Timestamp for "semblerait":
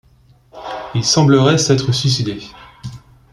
1.05-1.59